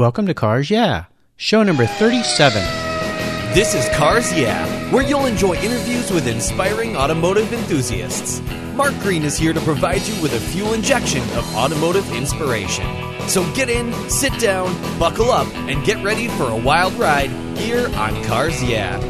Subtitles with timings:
[0.00, 2.62] Welcome to Cars Yeah, show number 37.
[3.52, 8.40] This is Cars Yeah, where you'll enjoy interviews with inspiring automotive enthusiasts.
[8.76, 12.86] Mark Green is here to provide you with a fuel injection of automotive inspiration.
[13.26, 17.88] So get in, sit down, buckle up, and get ready for a wild ride here
[17.96, 19.00] on Cars Yeah.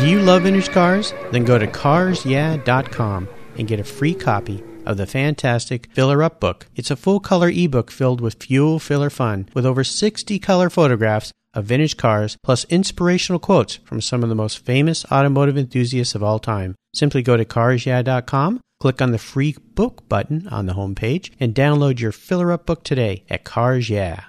[0.00, 1.14] Do you love vintage cars?
[1.30, 3.28] Then go to carsyeah.com
[3.58, 6.66] and get a free copy of the fantastic Filler Up book.
[6.76, 11.32] It's a full color ebook filled with fuel filler fun with over 60 color photographs
[11.54, 16.22] of vintage cars plus inspirational quotes from some of the most famous automotive enthusiasts of
[16.22, 16.74] all time.
[16.94, 21.98] Simply go to carsyeah.com, click on the free book button on the homepage, and download
[21.98, 24.24] your Filler Up book today at Cars Yeah.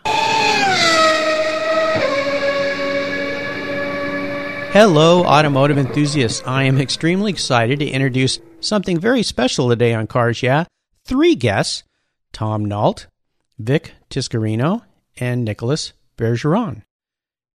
[4.71, 6.43] Hello, automotive enthusiasts.
[6.45, 10.65] I am extremely excited to introduce something very special today on Cars Yeah.
[11.05, 11.83] Three guests
[12.33, 13.07] Tom Nault,
[13.57, 14.83] Vic Tiscarino,
[15.19, 16.83] and Nicholas Bergeron.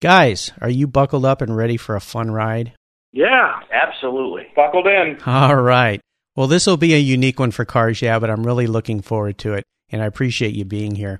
[0.01, 2.73] Guys, are you buckled up and ready for a fun ride?
[3.11, 4.47] Yeah, absolutely.
[4.55, 5.17] Buckled in.
[5.25, 5.99] All right.
[6.35, 9.37] Well, this will be a unique one for Cars Yeah, but I'm really looking forward
[9.39, 11.19] to it, and I appreciate you being here.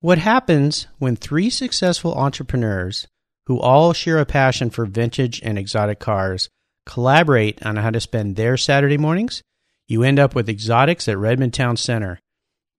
[0.00, 3.06] What happens when three successful entrepreneurs
[3.46, 6.48] who all share a passion for vintage and exotic cars
[6.86, 9.42] collaborate on how to spend their Saturday mornings?
[9.88, 12.18] You end up with Exotics at Redmond Town Center.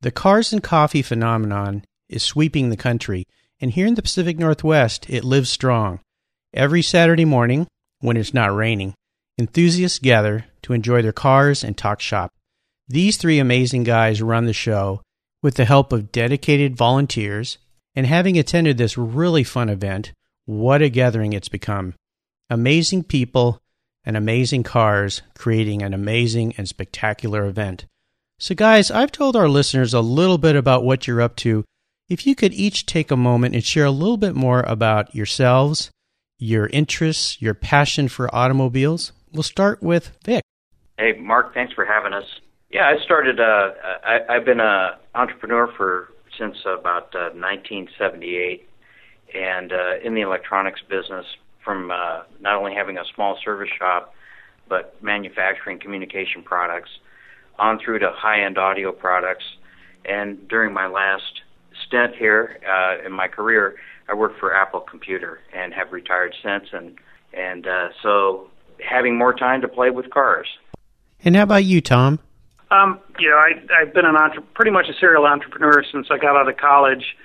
[0.02, 3.26] The cars and coffee phenomenon is sweeping the country,
[3.62, 6.00] and here in the Pacific Northwest, it lives strong.
[6.54, 7.68] Every Saturday morning,
[8.00, 8.96] when it's not raining,
[9.38, 12.32] enthusiasts gather to enjoy their cars and talk shop.
[12.88, 15.02] These three amazing guys run the show
[15.42, 17.58] with the help of dedicated volunteers,
[17.96, 20.14] and having attended this really fun event,
[20.46, 21.94] what a gathering it's become.
[22.50, 23.60] Amazing people
[24.06, 27.86] and amazing cars creating an amazing and spectacular event.
[28.40, 31.64] So, guys, I've told our listeners a little bit about what you're up to.
[32.10, 35.90] If you could each take a moment and share a little bit more about yourselves,
[36.38, 40.44] your interests, your passion for automobiles, we'll start with Vic.
[40.98, 42.26] Hey, Mark, thanks for having us.
[42.70, 43.40] Yeah, I started.
[43.40, 43.72] Uh,
[44.04, 48.68] I, I've been an entrepreneur for since about uh, 1978,
[49.34, 51.26] and uh, in the electronics business
[51.64, 54.14] from uh, not only having a small service shop,
[54.68, 56.90] but manufacturing communication products,
[57.60, 59.44] on through to high-end audio products.
[60.06, 61.42] And during my last
[61.88, 63.76] stint here uh, in my career,
[64.10, 66.70] I worked for Apple Computer and have retired since.
[66.74, 66.98] And
[67.34, 70.48] and uh, so having more time to play with cars.
[71.24, 72.20] And how about you, Tom?
[72.70, 76.18] Um, you know, I, I've been an entre- pretty much a serial entrepreneur since I
[76.18, 77.16] got out of college.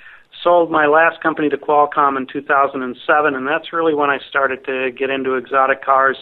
[0.43, 4.91] Sold my last company to Qualcomm in 2007, and that's really when I started to
[4.93, 6.16] get into exotic cars.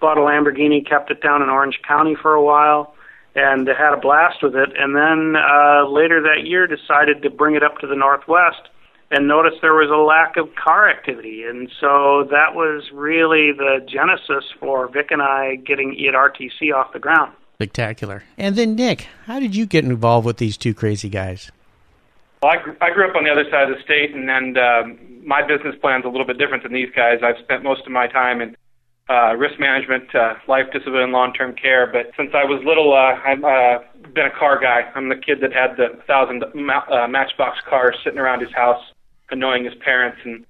[0.00, 2.94] Bought a Lamborghini, kept it down in Orange County for a while,
[3.34, 4.70] and had a blast with it.
[4.76, 8.68] And then uh, later that year, decided to bring it up to the Northwest
[9.10, 11.44] and noticed there was a lack of car activity.
[11.44, 16.74] And so that was really the genesis for Vic and I getting E at RTC
[16.74, 17.32] off the ground.
[17.54, 18.24] Spectacular.
[18.36, 21.52] And then, Nick, how did you get involved with these two crazy guys?
[22.44, 24.98] Well, I, I grew up on the other side of the state, and, and um,
[25.24, 27.20] my business plan's a little bit different than these guys.
[27.24, 28.54] I've spent most of my time in
[29.08, 31.86] uh, risk management, uh, life, disability, and long-term care.
[31.86, 33.78] But since I was little, uh, I've uh,
[34.12, 34.84] been a car guy.
[34.94, 38.92] I'm the kid that had the thousand ma- uh, Matchbox cars sitting around his house,
[39.30, 40.44] annoying his parents, and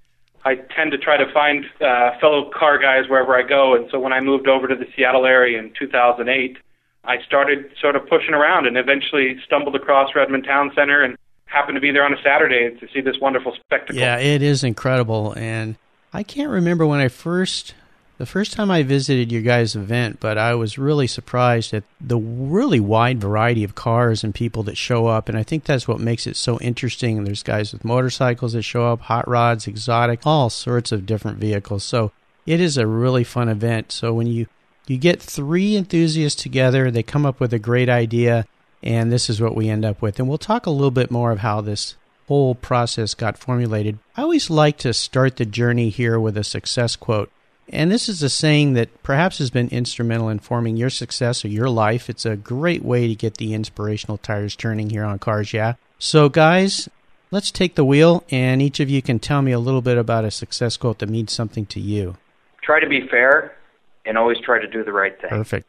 [0.44, 3.76] I tend to try to find uh, fellow car guys wherever I go.
[3.76, 6.58] And so when I moved over to the Seattle area in 2008,
[7.04, 11.16] I started sort of pushing around and eventually stumbled across Redmond Town Center and
[11.54, 13.96] happened to be there on a Saturday to see this wonderful spectacle.
[13.96, 15.32] Yeah, it is incredible.
[15.36, 15.76] And
[16.12, 17.74] I can't remember when I first,
[18.18, 22.18] the first time I visited your guys' event, but I was really surprised at the
[22.18, 25.28] really wide variety of cars and people that show up.
[25.28, 27.24] And I think that's what makes it so interesting.
[27.24, 31.84] There's guys with motorcycles that show up, hot rods, exotic, all sorts of different vehicles.
[31.84, 32.12] So
[32.46, 33.92] it is a really fun event.
[33.92, 34.46] So when you
[34.86, 38.44] you get three enthusiasts together, they come up with a great idea,
[38.84, 40.18] and this is what we end up with.
[40.18, 41.96] And we'll talk a little bit more of how this
[42.28, 43.98] whole process got formulated.
[44.16, 47.32] I always like to start the journey here with a success quote.
[47.70, 51.48] And this is a saying that perhaps has been instrumental in forming your success or
[51.48, 52.10] your life.
[52.10, 55.74] It's a great way to get the inspirational tires turning here on Cars Yeah.
[55.98, 56.90] So, guys,
[57.30, 60.26] let's take the wheel, and each of you can tell me a little bit about
[60.26, 62.18] a success quote that means something to you.
[62.62, 63.56] Try to be fair
[64.04, 65.30] and always try to do the right thing.
[65.30, 65.66] Perfect.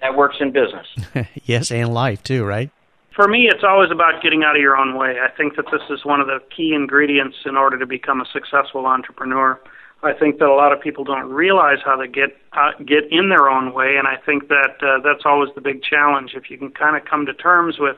[0.00, 0.86] That works in business.
[1.44, 2.70] yes, and life too, right?
[3.14, 5.16] For me, it's always about getting out of your own way.
[5.18, 8.26] I think that this is one of the key ingredients in order to become a
[8.30, 9.58] successful entrepreneur.
[10.02, 13.30] I think that a lot of people don't realize how they get uh, get in
[13.30, 16.32] their own way, and I think that uh, that's always the big challenge.
[16.34, 17.96] If you can kind of come to terms with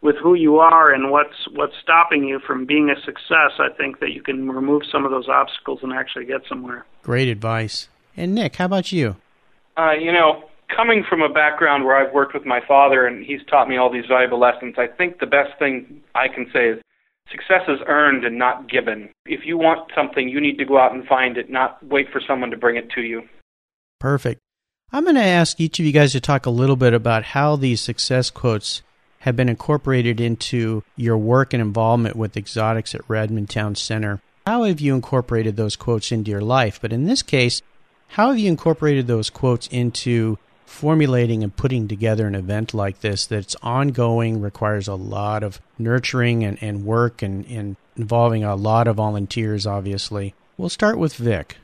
[0.00, 4.00] with who you are and what's what's stopping you from being a success, I think
[4.00, 6.84] that you can remove some of those obstacles and actually get somewhere.
[7.02, 7.88] Great advice.
[8.16, 9.16] And Nick, how about you?
[9.76, 13.40] Uh, you know, coming from a background where I've worked with my father and he's
[13.48, 16.78] taught me all these valuable lessons, I think the best thing I can say is
[17.30, 19.10] success is earned and not given.
[19.26, 22.20] If you want something, you need to go out and find it, not wait for
[22.26, 23.22] someone to bring it to you.
[24.00, 24.40] Perfect.
[24.92, 27.56] I'm going to ask each of you guys to talk a little bit about how
[27.56, 28.82] these success quotes
[29.20, 34.22] have been incorporated into your work and involvement with exotics at Redmond Town Center.
[34.46, 36.78] How have you incorporated those quotes into your life?
[36.80, 37.60] But in this case,
[38.08, 40.38] how have you incorporated those quotes into
[40.68, 46.44] formulating and putting together an event like this that's ongoing, requires a lot of nurturing
[46.44, 50.34] and, and work and, and involving a lot of volunteers, obviously?
[50.56, 51.56] We'll start with Vic.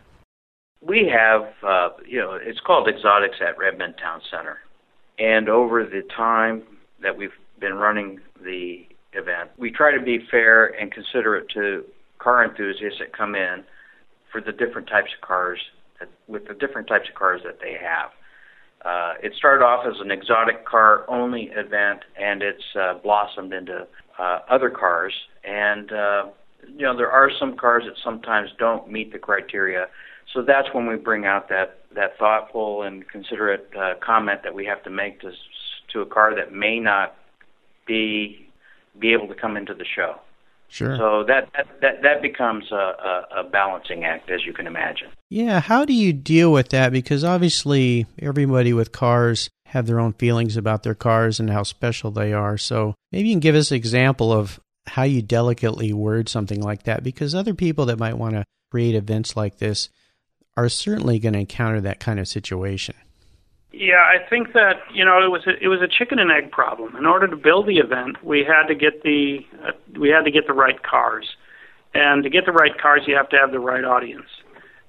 [0.81, 4.59] We have, uh, you know, it's called Exotics at Redmond Town Center.
[5.19, 6.63] And over the time
[7.03, 11.85] that we've been running the event, we try to be fair and considerate to
[12.19, 13.65] car enthusiasts that come in
[14.33, 15.61] for the different types of cars,
[16.01, 18.11] that, with the different types of cars that they have.
[18.85, 23.87] Uh, it started off as an exotic car only event, and it's uh, blossomed into
[24.19, 25.15] uh, other cars.
[25.43, 26.27] And uh,
[26.69, 29.87] you know, there are some cars that sometimes don't meet the criteria.
[30.33, 34.67] So that's when we bring out that that thoughtful and considerate uh, comment that we
[34.67, 35.33] have to make to
[35.93, 37.15] to a car that may not
[37.87, 38.49] be
[38.99, 40.17] be able to come into the show.
[40.69, 40.97] Sure.
[40.97, 45.09] So that that that, that becomes a, a, a balancing act, as you can imagine.
[45.31, 45.61] Yeah.
[45.61, 46.93] How do you deal with that?
[46.93, 52.11] Because obviously, everybody with cars have their own feelings about their cars and how special
[52.11, 52.57] they are.
[52.57, 56.85] So maybe you can give us an example of how you delicately word something like
[56.85, 59.89] that, because other people that might want to create events like this
[60.57, 62.95] are certainly going to encounter that kind of situation.
[63.77, 66.53] Yeah, I think that you know it was a, it was a chicken and egg
[66.53, 66.95] problem.
[66.95, 70.31] In order to build the event, we had to get the uh, we had to
[70.31, 71.27] get the right cars,
[71.93, 74.29] and to get the right cars, you have to have the right audience.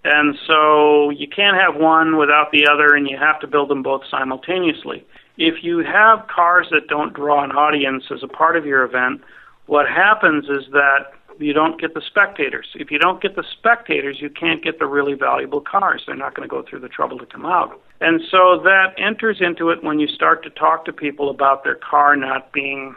[0.03, 3.81] And so you can't have one without the other, and you have to build them
[3.81, 5.03] both simultaneously.
[5.37, 9.21] If you have cars that don't draw an audience as a part of your event,
[9.65, 12.67] what happens is that you don't get the spectators.
[12.75, 16.03] If you don't get the spectators, you can't get the really valuable cars.
[16.05, 17.79] They're not going to go through the trouble to come out.
[18.01, 21.75] And so that enters into it when you start to talk to people about their
[21.75, 22.95] car not being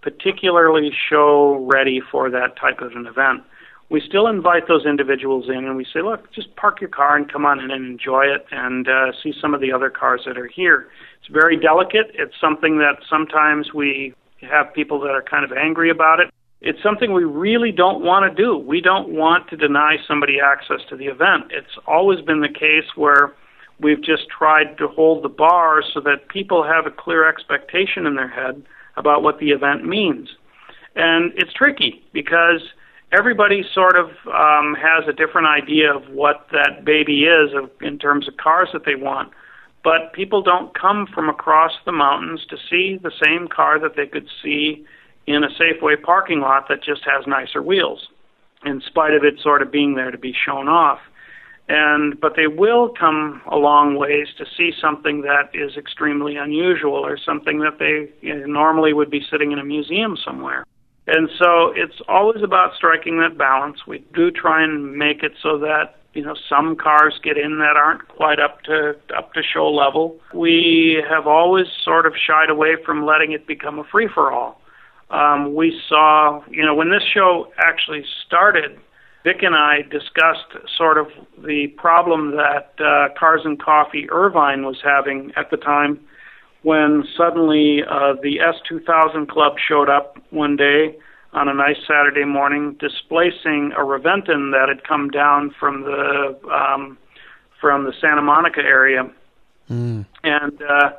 [0.00, 3.42] particularly show ready for that type of an event.
[3.88, 7.30] We still invite those individuals in and we say, look, just park your car and
[7.30, 10.38] come on in and enjoy it and uh, see some of the other cars that
[10.38, 10.88] are here.
[11.20, 12.10] It's very delicate.
[12.14, 16.32] It's something that sometimes we have people that are kind of angry about it
[16.62, 18.56] it's something we really don't want to do.
[18.56, 21.50] We don't want to deny somebody access to the event.
[21.50, 23.34] It's always been the case where
[23.80, 28.14] we've just tried to hold the bar so that people have a clear expectation in
[28.14, 28.62] their head
[28.96, 30.28] about what the event means.
[30.94, 32.60] And it's tricky because
[33.10, 37.98] everybody sort of um, has a different idea of what that baby is of, in
[37.98, 39.32] terms of cars that they want.
[39.82, 44.06] But people don't come from across the mountains to see the same car that they
[44.06, 44.86] could see
[45.26, 48.08] in a Safeway parking lot that just has nicer wheels,
[48.64, 50.98] in spite of it sort of being there to be shown off.
[51.68, 56.94] And but they will come a long ways to see something that is extremely unusual
[56.94, 60.64] or something that they you know, normally would be sitting in a museum somewhere.
[61.06, 63.86] And so it's always about striking that balance.
[63.86, 67.76] We do try and make it so that you know some cars get in that
[67.76, 70.18] aren't quite up to up to show level.
[70.34, 74.61] We have always sort of shied away from letting it become a free for all
[75.12, 78.78] um, we saw, you know, when this show actually started,
[79.24, 81.06] Vic and I discussed sort of
[81.38, 86.00] the problem that uh, Cars and Coffee Irvine was having at the time
[86.62, 90.96] when suddenly uh, the S2000 Club showed up one day
[91.32, 96.98] on a nice Saturday morning, displacing a Reventon that had come down from the um,
[97.60, 99.08] from the Santa Monica area,
[99.70, 100.04] mm.
[100.24, 100.90] and uh,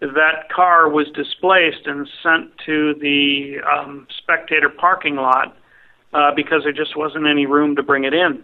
[0.00, 5.56] that car was displaced and sent to the um, spectator parking lot
[6.12, 8.42] uh, because there just wasn't any room to bring it in.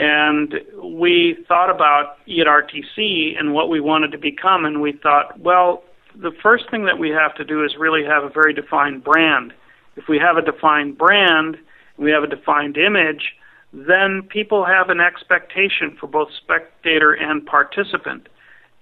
[0.00, 5.84] And we thought about ERTC and what we wanted to become, and we thought, well,
[6.16, 9.52] the first thing that we have to do is really have a very defined brand.
[9.96, 11.56] If we have a defined brand,
[11.96, 13.34] we have a defined image,
[13.72, 18.28] then people have an expectation for both spectator and participant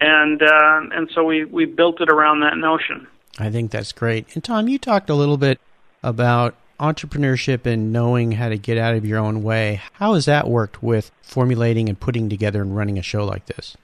[0.00, 3.06] and uh, and so we we built it around that notion.
[3.38, 4.26] I think that's great.
[4.34, 5.60] And Tom, you talked a little bit
[6.02, 10.48] about entrepreneurship and knowing how to get out of your own way, how has that
[10.48, 13.76] worked with formulating and putting together and running a show like this?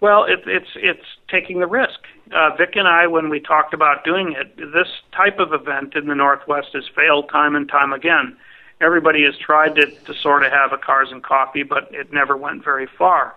[0.00, 1.98] Well, it, it's it's taking the risk.
[2.32, 6.06] Uh, Vic and I, when we talked about doing it, this type of event in
[6.06, 8.36] the Northwest has failed time and time again.
[8.80, 12.36] Everybody has tried to, to sort of have a cars and coffee, but it never
[12.36, 13.34] went very far.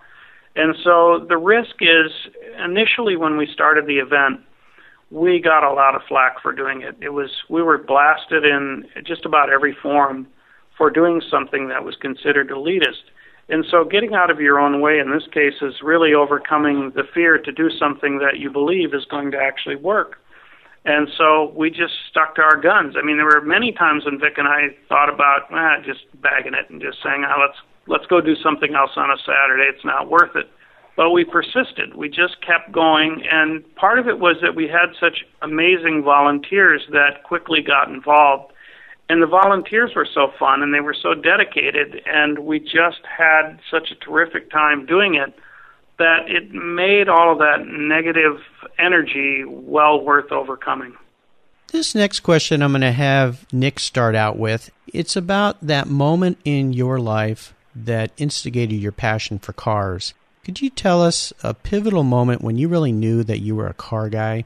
[0.54, 2.10] And so the risk is
[2.62, 4.40] initially when we started the event,
[5.10, 6.96] we got a lot of flack for doing it.
[7.00, 10.26] It was we were blasted in just about every forum
[10.76, 13.10] for doing something that was considered elitist.
[13.48, 17.02] And so getting out of your own way in this case is really overcoming the
[17.12, 20.16] fear to do something that you believe is going to actually work.
[20.84, 22.94] And so we just stuck to our guns.
[22.98, 26.54] I mean, there were many times when Vic and I thought about ah, just bagging
[26.54, 29.64] it and just saying, oh, let's let's go do something else on a Saturday.
[29.68, 30.50] It's not worth it.
[30.94, 31.94] But we persisted.
[31.94, 36.82] We just kept going, and part of it was that we had such amazing volunteers
[36.92, 38.52] that quickly got involved
[39.12, 43.58] and the volunteers were so fun and they were so dedicated and we just had
[43.70, 45.34] such a terrific time doing it
[45.98, 48.38] that it made all of that negative
[48.78, 50.96] energy well worth overcoming.
[51.68, 54.70] This next question I'm going to have Nick start out with.
[54.86, 60.14] It's about that moment in your life that instigated your passion for cars.
[60.44, 63.74] Could you tell us a pivotal moment when you really knew that you were a
[63.74, 64.44] car guy?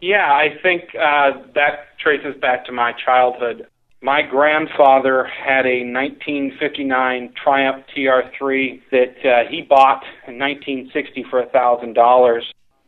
[0.00, 3.66] Yeah, I think uh, that traces back to my childhood.
[4.02, 12.42] My grandfather had a 1959 Triumph TR3 that uh, he bought in 1960 for $1,000.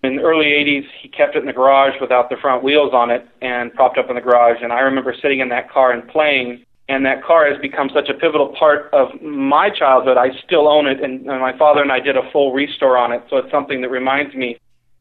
[0.04, 3.10] In the early 80s, he kept it in the garage without the front wheels on
[3.10, 4.56] it and propped up in the garage.
[4.62, 6.64] And I remember sitting in that car and playing.
[6.88, 10.16] And that car has become such a pivotal part of my childhood.
[10.16, 13.12] I still own it, and, and my father and I did a full restore on
[13.12, 13.22] it.
[13.30, 14.58] So it's something that reminds me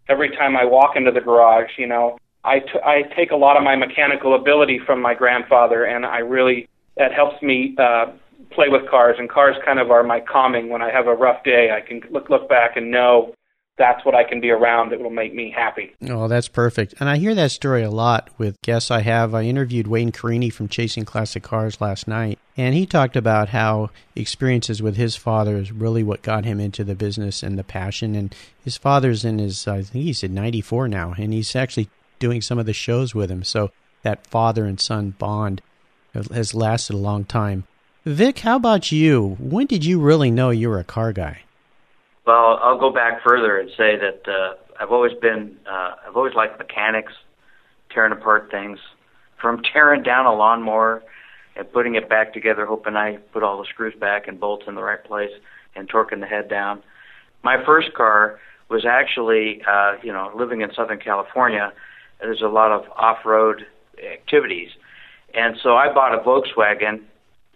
[0.07, 3.57] every time I walk into the garage, you know, I, t- I take a lot
[3.57, 8.07] of my mechanical ability from my grandfather, and I really that helps me uh,
[8.51, 9.15] play with cars.
[9.19, 10.69] And cars kind of are my calming.
[10.69, 13.33] When I have a rough day, I can look look back and know
[13.81, 15.95] that's what I can be around that will make me happy.
[16.07, 16.93] Oh, that's perfect.
[16.99, 19.33] And I hear that story a lot with guests I have.
[19.33, 23.89] I interviewed Wayne Carini from Chasing Classic Cars last night, and he talked about how
[24.15, 28.13] experiences with his father is really what got him into the business and the passion.
[28.13, 32.41] And his father's in his, I think he said 94 now, and he's actually doing
[32.41, 33.43] some of the shows with him.
[33.43, 33.71] So
[34.03, 35.63] that father and son bond
[36.13, 37.63] has lasted a long time.
[38.05, 39.37] Vic, how about you?
[39.39, 41.41] When did you really know you were a car guy?
[42.25, 46.35] Well, I'll go back further and say that uh, I've always been, uh, I've always
[46.35, 47.13] liked mechanics,
[47.93, 48.79] tearing apart things,
[49.39, 51.03] from tearing down a lawnmower
[51.55, 54.75] and putting it back together, hoping I put all the screws back and bolts in
[54.75, 55.31] the right place,
[55.75, 56.81] and torquing the head down.
[57.43, 61.73] My first car was actually, uh, you know, living in Southern California
[62.21, 63.65] there's a lot of off-road
[64.13, 64.69] activities,
[65.33, 67.01] and so I bought a Volkswagen,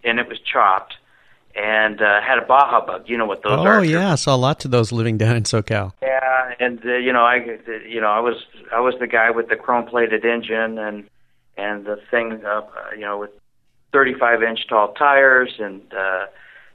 [0.02, 0.94] and it was chopped,
[1.56, 3.08] and uh, had a Baja Bug.
[3.08, 3.78] You know what those oh, are?
[3.78, 5.92] Oh yeah, I saw lots of those living down in SoCal.
[6.02, 7.58] Yeah, and uh, you know, I,
[7.88, 8.36] you know, I was
[8.72, 11.08] I was the guy with the chrome-plated engine and
[11.56, 12.62] and the thing, uh,
[12.94, 13.30] you know, with
[13.92, 15.82] 35-inch tall tires and.
[15.92, 16.26] uh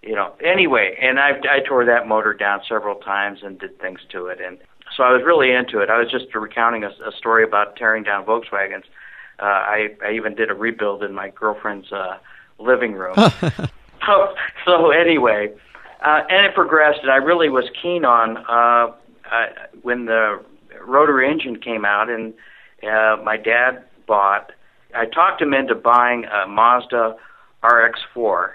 [0.04, 4.00] you know, anyway, and I I tore that motor down several times and did things
[4.12, 4.58] to it, and
[4.96, 5.90] so I was really into it.
[5.90, 8.84] I was just recounting a, a story about tearing down Volkswagens.
[9.40, 12.18] Uh, I, I even did a rebuild in my girlfriend's uh,
[12.60, 13.16] living room.
[14.06, 14.34] so,
[14.66, 15.54] so anyway,
[16.04, 18.94] uh, and it progressed, and I really was keen on uh,
[19.32, 19.46] uh,
[19.82, 20.44] when the
[20.86, 22.34] rotary engine came out, and
[22.84, 24.52] uh, my dad bought.
[24.96, 27.16] I talked him into buying a Mazda
[27.64, 28.50] RX-4.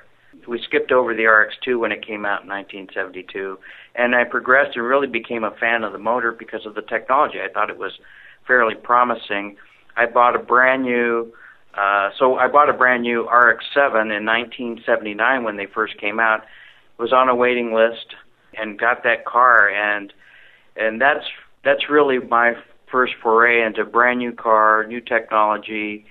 [0.47, 3.59] We skipped over the RX-2 when it came out in 1972,
[3.95, 7.39] and I progressed and really became a fan of the motor because of the technology.
[7.41, 7.93] I thought it was
[8.47, 9.57] fairly promising.
[9.97, 11.33] I bought a brand new,
[11.77, 16.45] uh, so I bought a brand new RX-7 in 1979 when they first came out.
[16.99, 18.15] Was on a waiting list
[18.55, 20.13] and got that car, and
[20.77, 21.25] and that's
[21.63, 22.55] that's really my
[22.91, 26.07] first foray into brand new car, new technology,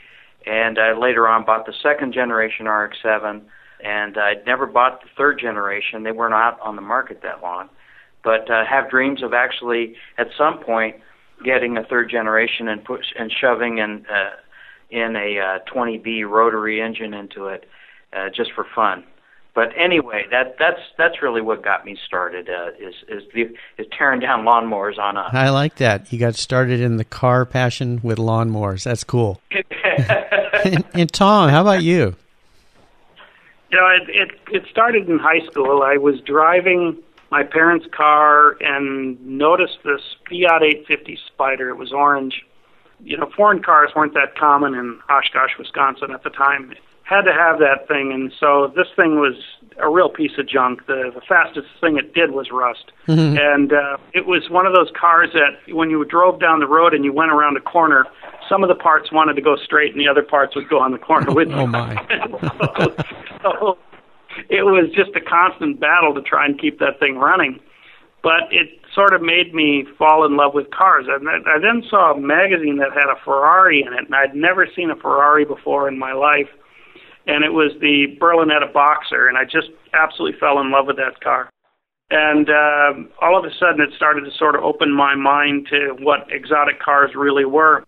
[0.45, 3.41] and I later on bought the second generation RX-7
[3.83, 6.03] and I'd never bought the third generation.
[6.03, 7.69] They weren't on the market that long,
[8.23, 10.95] but uh, have dreams of actually at some point
[11.43, 14.31] getting a third generation and push and shoving in uh,
[14.95, 17.67] in a uh, 20B rotary engine into it
[18.13, 19.03] uh, just for fun.
[19.53, 22.49] But anyway, that that's that's really what got me started.
[22.49, 25.29] Uh, is is the is tearing down lawnmowers on us.
[25.33, 26.11] I like that.
[26.11, 28.83] You got started in the car passion with lawnmowers.
[28.83, 29.39] That's cool.
[30.65, 32.15] and, and Tom, how about you?
[33.71, 35.83] You know, it, it it started in high school.
[35.83, 41.69] I was driving my parents' car and noticed this Fiat 850 Spider.
[41.69, 42.45] It was orange,
[43.05, 46.73] you know, foreign cars weren't that common in Oshkosh, Wisconsin at the time.
[47.03, 49.35] Had to have that thing, and so this thing was
[49.77, 50.87] a real piece of junk.
[50.87, 53.37] The the fastest thing it did was rust, Mm-hmm.
[53.37, 56.95] and uh, it was one of those cars that when you drove down the road
[56.95, 58.07] and you went around a corner,
[58.49, 60.91] some of the parts wanted to go straight and the other parts would go on
[60.91, 61.55] the corner with you.
[61.61, 61.93] Oh, my.
[62.79, 62.95] so,
[63.43, 63.77] so
[64.49, 67.59] it was just a constant battle to try and keep that thing running.
[68.25, 71.05] But it sort of made me fall in love with cars.
[71.07, 74.65] And I then saw a magazine that had a Ferrari in it, and I'd never
[74.75, 76.49] seen a Ferrari before in my life.
[77.27, 81.21] And it was the Berlinetta Boxer, and I just absolutely fell in love with that
[81.21, 81.51] car.
[82.09, 85.95] And um all of a sudden, it started to sort of open my mind to
[85.99, 87.83] what exotic cars really were.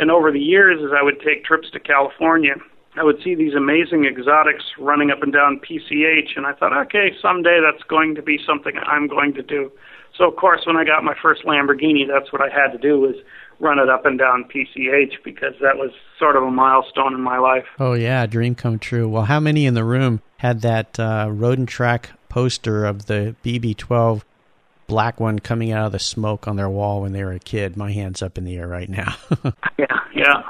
[0.00, 2.54] And over the years, as I would take trips to California,
[2.98, 7.14] I would see these amazing exotics running up and down PCH, and I thought, okay,
[7.20, 9.70] someday that's going to be something I'm going to do.
[10.16, 12.98] So of course, when I got my first Lamborghini, that's what I had to do
[13.00, 13.16] was
[13.60, 17.38] run it up and down PCH because that was sort of a milestone in my
[17.38, 17.64] life.
[17.78, 19.08] Oh yeah, dream come true.
[19.08, 23.34] Well, how many in the room had that uh, road and track poster of the
[23.44, 24.22] BB12
[24.86, 27.76] black one coming out of the smoke on their wall when they were a kid?
[27.76, 29.16] My hands up in the air right now.
[29.78, 30.42] Yeah, yeah.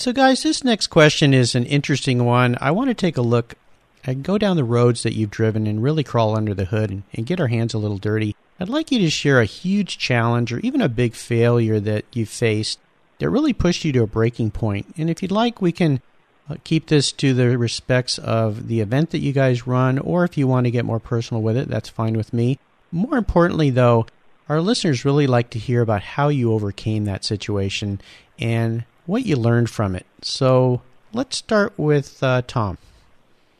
[0.00, 2.56] So, guys, this next question is an interesting one.
[2.58, 3.54] I want to take a look
[4.02, 7.02] and go down the roads that you've driven and really crawl under the hood and,
[7.12, 8.34] and get our hands a little dirty.
[8.58, 12.24] I'd like you to share a huge challenge or even a big failure that you
[12.24, 12.78] faced
[13.18, 14.86] that really pushed you to a breaking point.
[14.96, 16.00] And if you'd like, we can
[16.48, 20.38] uh, keep this to the respects of the event that you guys run, or if
[20.38, 22.58] you want to get more personal with it, that's fine with me.
[22.90, 24.06] More importantly, though,
[24.48, 28.00] our listeners really like to hear about how you overcame that situation
[28.38, 30.06] and what you learned from it.
[30.22, 32.78] So let's start with uh, Tom.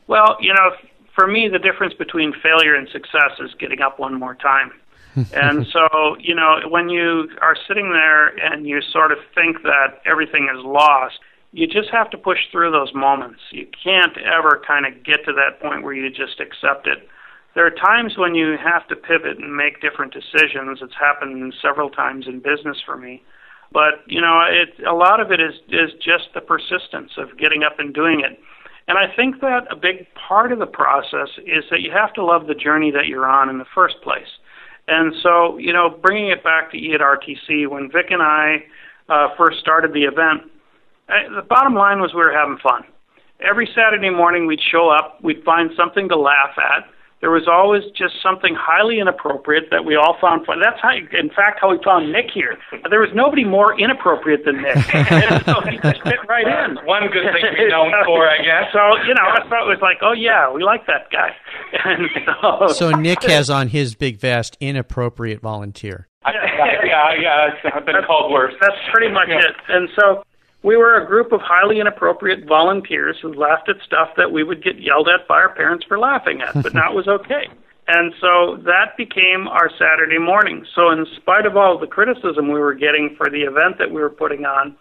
[0.06, 0.72] Well, you know,
[1.14, 4.72] for me, the difference between failure and success is getting up one more time.
[5.34, 10.00] and so, you know, when you are sitting there and you sort of think that
[10.06, 11.18] everything is lost,
[11.52, 13.40] you just have to push through those moments.
[13.50, 17.08] You can't ever kind of get to that point where you just accept it.
[17.54, 20.78] There are times when you have to pivot and make different decisions.
[20.80, 23.22] It's happened several times in business for me.
[23.72, 27.62] But, you know, it a lot of it is is just the persistence of getting
[27.62, 28.38] up and doing it.
[28.88, 32.24] And I think that a big part of the process is that you have to
[32.24, 34.26] love the journey that you're on in the first place.
[34.88, 38.64] And so, you know, bringing it back to E at RTC, when Vic and I
[39.08, 40.50] uh, first started the event,
[41.08, 42.82] I, the bottom line was we were having fun.
[43.40, 46.88] Every Saturday morning, we'd show up, we'd find something to laugh at.
[47.20, 50.58] There was always just something highly inappropriate that we all found fun.
[50.60, 52.56] That's how, in fact, how we found Nick here.
[52.88, 56.76] There was nobody more inappropriate than Nick, and so he just fit right in.
[56.86, 58.72] One good thing to be known for, I guess.
[58.72, 61.34] So you know, I thought it was like, oh yeah, we like that guy.
[61.84, 62.08] And
[62.42, 66.08] so, So Nick has on his big vest inappropriate volunteer.
[66.24, 66.32] I,
[66.84, 68.54] yeah, yeah, it's- I've been called worse.
[68.60, 69.38] That's pretty much Yeah.
[69.38, 69.54] it.
[69.68, 70.22] And so
[70.62, 74.62] we were a group of highly inappropriate volunteers who laughed at stuff that we would
[74.62, 77.48] get yelled at by our parents for laughing at, but that was okay.
[77.92, 80.64] And so that became our Saturday morning.
[80.76, 84.00] So in spite of all the criticism we were getting for the event that we
[84.00, 84.76] were putting on,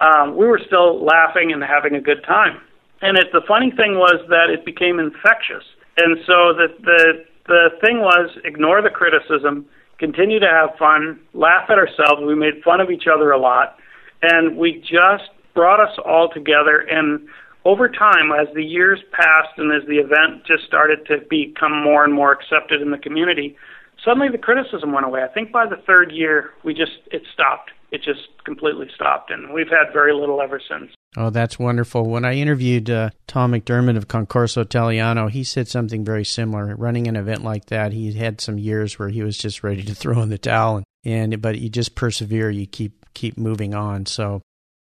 [0.00, 2.60] um, we were still laughing and having a good time.
[3.00, 5.64] And it, the funny thing was that it became infectious.
[5.96, 9.64] And so the the the thing was ignore the criticism,
[9.98, 12.20] continue to have fun, laugh at ourselves.
[12.26, 13.78] We made fun of each other a lot,
[14.22, 16.78] and we just brought us all together.
[16.78, 17.28] And
[17.64, 22.04] over time, as the years passed and as the event just started to become more
[22.04, 23.56] and more accepted in the community,
[24.04, 25.22] suddenly the criticism went away.
[25.22, 27.72] I think by the third year, we just it stopped.
[27.92, 30.90] It just completely stopped, and we've had very little ever since.
[31.16, 32.04] Oh, that's wonderful.
[32.04, 36.74] When I interviewed uh, Tom McDermott of Concorso Italiano, he said something very similar.
[36.76, 39.94] Running an event like that, he had some years where he was just ready to
[39.94, 42.50] throw in the towel, and, and but you just persevere.
[42.50, 44.06] You keep keep moving on.
[44.06, 44.42] So,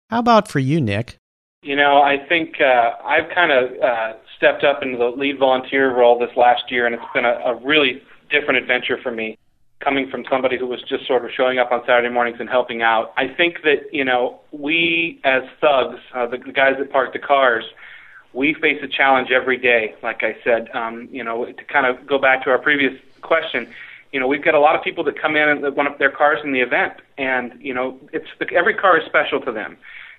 [0.09, 1.17] how about for you, Nick?
[1.63, 5.93] You know, I think uh, I've kind of uh, stepped up into the lead volunteer
[5.93, 9.37] role this last year, and it's been a, a really different adventure for me.
[9.79, 12.81] Coming from somebody who was just sort of showing up on Saturday mornings and helping
[12.81, 17.13] out, I think that you know we as thugs, uh, the, the guys that park
[17.13, 17.63] the cars,
[18.33, 19.95] we face a challenge every day.
[20.01, 23.67] Like I said, um, you know, to kind of go back to our previous question,
[24.11, 25.99] you know, we've got a lot of people that come in and that want up
[25.99, 29.77] their cars in the event, and you know, it's every car is special to them.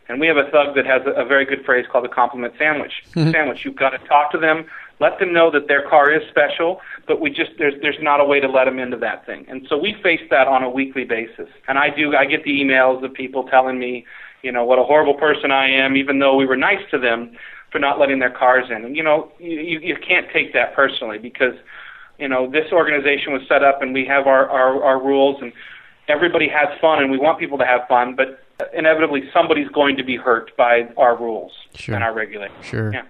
[0.09, 2.55] And we have a thug that has a, a very good phrase called the compliment
[2.59, 2.93] sandwich.
[3.15, 3.31] Mm-hmm.
[3.33, 3.65] sandwich.
[3.65, 4.67] You've got to talk to them,
[5.01, 8.25] let them know that their car is special, but we just there's there's not a
[8.25, 9.45] way to let them into that thing.
[9.49, 11.49] And so we face that on a weekly basis.
[11.67, 14.07] And I do I get the emails of people telling me,
[14.43, 17.37] you know, what a horrible person I am, even though we were nice to them
[17.71, 18.85] for not letting their cars in.
[18.85, 21.55] And you know, you you, you can't take that personally because
[22.19, 25.53] you know this organization was set up and we have our our, our rules and
[26.09, 28.41] everybody has fun and we want people to have fun but
[28.75, 31.95] inevitably somebody's going to be hurt by our rules Sure.
[31.95, 32.65] and our regulations.
[32.65, 32.93] Sure.
[32.93, 33.03] Yeah.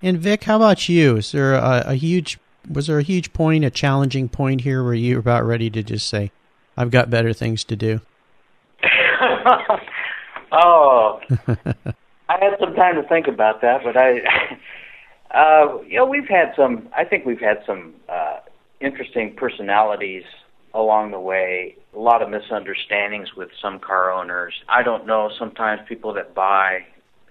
[0.00, 1.16] And Vic, how about you?
[1.16, 2.38] Is there a, a huge
[2.70, 5.82] was there a huge point, a challenging point here where you were about ready to
[5.82, 6.30] just say,
[6.76, 8.00] "I've got better things to do"?
[10.52, 11.20] oh,
[12.28, 14.20] I had some time to think about that, but I,
[15.36, 16.88] uh, you know, we've had some.
[16.96, 18.38] I think we've had some uh,
[18.80, 20.24] interesting personalities
[20.72, 21.76] along the way.
[21.94, 24.54] A lot of misunderstandings with some car owners.
[24.68, 25.30] I don't know.
[25.38, 26.80] Sometimes people that buy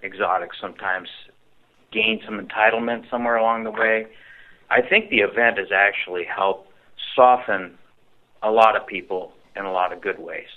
[0.03, 1.09] exotics sometimes
[1.91, 4.05] gain some entitlement somewhere along the way.
[4.69, 6.69] I think the event has actually helped
[7.15, 7.77] soften
[8.43, 10.47] a lot of people in a lot of good ways.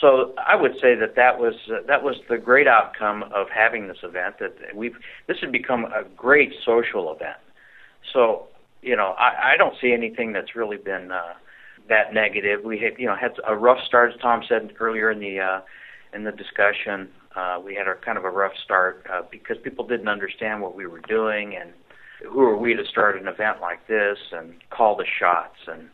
[0.00, 3.88] So I would say that that was uh, that was the great outcome of having
[3.88, 4.38] this event.
[4.38, 4.96] That we've
[5.26, 7.38] this has become a great social event.
[8.12, 8.48] So
[8.82, 11.34] you know I, I don't see anything that's really been uh,
[11.88, 12.64] that negative.
[12.64, 15.60] We had you know had a rough start, as Tom said earlier in the uh,
[16.12, 17.08] in the discussion.
[17.34, 20.74] Uh, we had a kind of a rough start uh, because people didn't understand what
[20.74, 21.70] we were doing and
[22.26, 25.88] who are we to start an event like this and call the shots and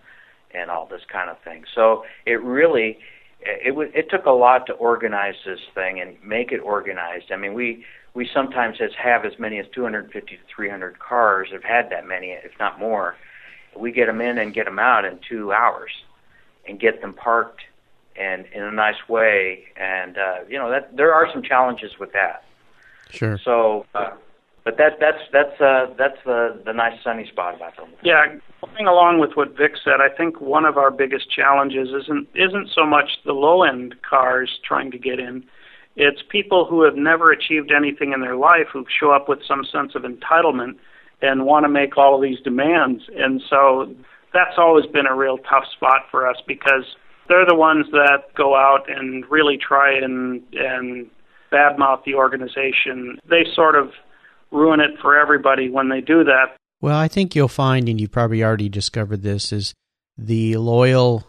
[0.54, 1.64] and all this kind of thing.
[1.74, 2.98] So it really
[3.44, 7.30] it was it took a lot to organize this thing and make it organized.
[7.32, 11.48] I mean, we we sometimes has have as many as 250 to 300 cars.
[11.52, 13.16] Have had that many, if not more.
[13.76, 15.90] We get them in and get them out in two hours,
[16.66, 17.62] and get them parked
[18.16, 19.64] and in a nice way.
[19.76, 22.44] And uh, you know that there are some challenges with that.
[23.10, 23.38] Sure.
[23.44, 24.10] So, uh,
[24.64, 27.90] but that that's that's uh, that's the the nice sunny spot about them.
[28.02, 28.24] Yeah,
[28.60, 32.70] going along with what Vic said, I think one of our biggest challenges isn't isn't
[32.74, 35.44] so much the low end cars trying to get in.
[35.96, 39.64] It's people who have never achieved anything in their life who show up with some
[39.64, 40.76] sense of entitlement
[41.22, 43.04] and want to make all of these demands.
[43.16, 43.94] And so
[44.32, 46.96] that's always been a real tough spot for us because
[47.28, 51.10] they're the ones that go out and really try and and
[51.52, 53.18] badmouth the organization.
[53.28, 53.90] They sort of
[54.54, 56.56] ruin it for everybody when they do that.
[56.80, 59.74] Well, I think you'll find, and you probably already discovered this, is
[60.16, 61.26] the loyal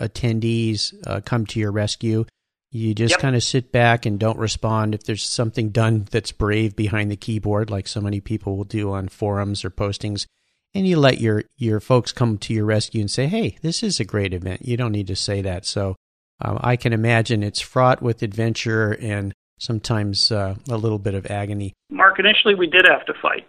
[0.00, 2.24] attendees uh, come to your rescue.
[2.70, 3.20] You just Yep.
[3.20, 7.16] kind of sit back and don't respond if there's something done that's brave behind the
[7.16, 10.26] keyboard, like so many people will do on forums or postings.
[10.74, 14.00] And you let your, your folks come to your rescue and say, hey, this is
[14.00, 14.66] a great event.
[14.66, 15.64] You don't need to say that.
[15.64, 15.96] So
[16.42, 21.26] um, I can imagine it's fraught with adventure and sometimes uh, a little bit of
[21.26, 21.74] agony.
[21.90, 23.46] Mark, initially we did have to fight.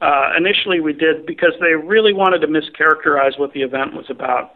[0.00, 4.54] Uh, initially we did because they really wanted to mischaracterize what the event was about.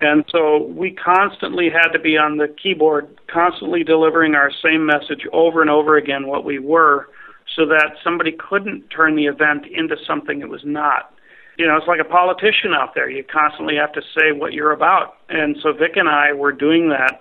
[0.00, 5.26] And so we constantly had to be on the keyboard, constantly delivering our same message
[5.32, 7.08] over and over again, what we were,
[7.56, 11.12] so that somebody couldn't turn the event into something it was not.
[11.56, 13.08] You know, it's like a politician out there.
[13.08, 15.16] You constantly have to say what you're about.
[15.28, 17.20] And so Vic and I were doing that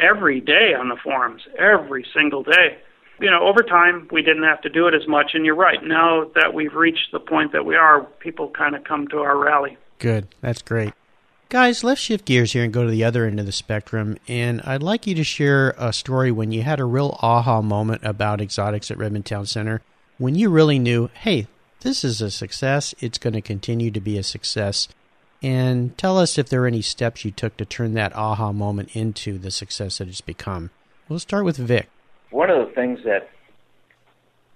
[0.00, 2.78] every day on the forums, every single day
[3.20, 5.32] you know, over time we didn't have to do it as much.
[5.34, 5.82] And you're right.
[5.82, 9.36] Now that we've reached the point that we are, people kind of come to our
[9.36, 9.76] rally.
[9.98, 10.28] Good.
[10.40, 10.92] That's great.
[11.48, 14.18] Guys, let's shift gears here and go to the other end of the spectrum.
[14.26, 18.02] And I'd like you to share a story when you had a real aha moment
[18.02, 19.80] about exotics at Redmond Town Center,
[20.18, 21.46] when you really knew, hey,
[21.82, 22.94] this is a success.
[22.98, 24.88] It's going to continue to be a success.
[25.44, 28.96] And tell us if there are any steps you took to turn that aha moment
[28.96, 30.70] into the success that it's become.
[31.06, 31.90] We'll start with Vic.
[32.30, 33.28] One of the things that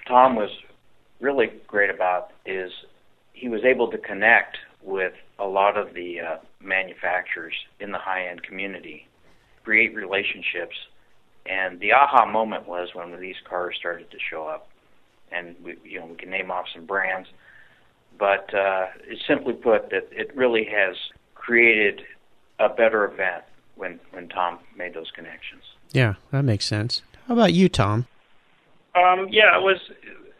[0.06, 0.48] Tom was
[1.20, 2.72] really great about is
[3.34, 8.42] he was able to connect with a lot of the uh, manufacturers in the high-end
[8.42, 9.06] community,
[9.64, 10.76] create relationships,
[11.44, 14.70] and the aha moment was when these cars started to show up,
[15.30, 17.28] and we, you know, we can name off some brands,
[18.18, 18.86] but uh,
[19.26, 20.96] simply put that it really has
[21.34, 22.02] created
[22.58, 23.44] a better event
[23.76, 25.62] when when Tom made those connections.
[25.92, 27.02] Yeah, that makes sense.
[27.26, 28.06] How about you, Tom?
[28.94, 29.78] Um, yeah, it was.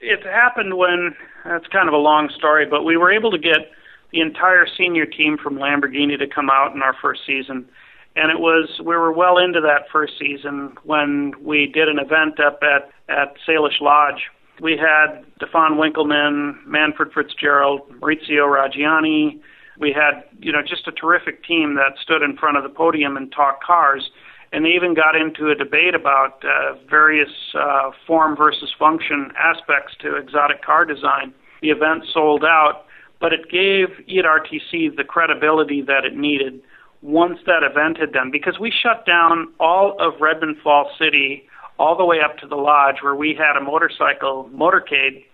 [0.01, 3.73] It happened when that's kind of a long story, but we were able to get
[4.11, 7.69] the entire senior team from Lamborghini to come out in our first season,
[8.17, 12.41] and it was we were well into that first season when we did an event
[12.41, 14.31] up at at Salish Lodge.
[14.61, 19.41] We had Stephan Winkelmann, Manfred Fitzgerald, Maurizio Reggiani.
[19.79, 23.17] We had you know just a terrific team that stood in front of the podium
[23.17, 24.11] and talked cars
[24.53, 29.95] and they even got into a debate about uh, various uh, form versus function aspects
[30.01, 31.35] to exotic car design.
[31.61, 32.85] The event sold out,
[33.21, 36.61] but it gave EAT-RTC the credibility that it needed
[37.03, 41.48] once that event had done, because we shut down all of Redmond Falls City
[41.79, 45.25] all the way up to the lodge where we had a motorcycle motorcade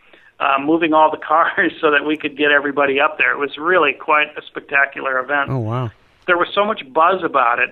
[0.41, 3.33] uh, moving all the cars so that we could get everybody up there.
[3.33, 5.91] It was really quite a spectacular event Oh, wow.
[6.27, 7.71] there was so much buzz about it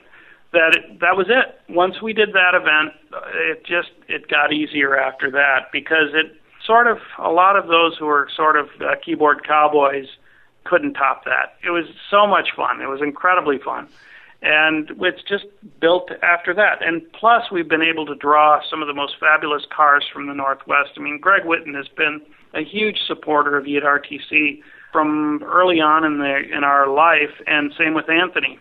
[0.53, 1.59] that it, that was it.
[1.69, 2.95] Once we did that event,
[3.35, 7.97] it just it got easier after that because it sort of a lot of those
[7.99, 10.07] who were sort of uh, keyboard cowboys
[10.65, 11.57] couldn't top that.
[11.65, 12.81] It was so much fun.
[12.81, 13.89] It was incredibly fun.
[14.43, 15.45] And it's just
[15.81, 16.85] built after that.
[16.85, 20.35] And plus, we've been able to draw some of the most fabulous cars from the
[20.35, 20.91] Northwest.
[20.97, 22.21] I mean, Greg Whitten has been
[22.53, 24.61] a huge supporter of EAT-RTC
[24.93, 28.59] from early on in the in our life, and same with Anthony.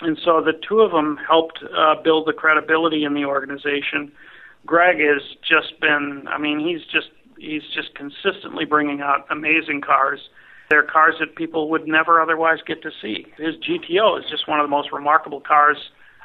[0.00, 4.12] And so the two of them helped uh, build the credibility in the organization.
[4.66, 10.20] Greg has just been, I mean, he's just he's just consistently bringing out amazing cars.
[10.74, 13.28] They're cars that people would never otherwise get to see.
[13.36, 15.76] His GTO is just one of the most remarkable cars